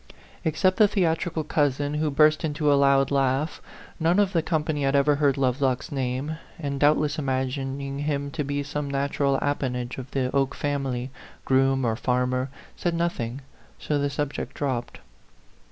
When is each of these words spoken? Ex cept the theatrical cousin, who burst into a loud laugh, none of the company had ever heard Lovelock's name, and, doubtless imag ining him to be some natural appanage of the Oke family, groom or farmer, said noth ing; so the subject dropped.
Ex 0.43 0.59
cept 0.61 0.77
the 0.77 0.87
theatrical 0.87 1.43
cousin, 1.43 1.93
who 1.93 2.09
burst 2.09 2.43
into 2.43 2.73
a 2.73 2.73
loud 2.73 3.11
laugh, 3.11 3.61
none 3.99 4.17
of 4.17 4.33
the 4.33 4.41
company 4.41 4.81
had 4.81 4.95
ever 4.95 5.17
heard 5.17 5.37
Lovelock's 5.37 5.91
name, 5.91 6.39
and, 6.57 6.79
doubtless 6.79 7.17
imag 7.17 7.49
ining 7.53 7.99
him 7.99 8.31
to 8.31 8.43
be 8.43 8.63
some 8.63 8.89
natural 8.89 9.37
appanage 9.43 9.99
of 9.99 10.09
the 10.09 10.35
Oke 10.35 10.55
family, 10.55 11.11
groom 11.45 11.85
or 11.85 11.95
farmer, 11.95 12.49
said 12.75 12.95
noth 12.95 13.19
ing; 13.19 13.41
so 13.77 13.99
the 13.99 14.09
subject 14.09 14.55
dropped. 14.55 15.01